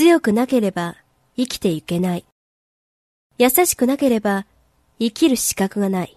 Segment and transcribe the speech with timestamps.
[0.00, 0.96] 強くなければ
[1.36, 2.24] 生きていけない。
[3.36, 4.46] 優しくなければ
[4.98, 6.16] 生きる資格がない。